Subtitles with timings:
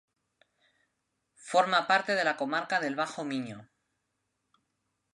[1.49, 3.69] Forma parte de la comarca del Bajo Miño.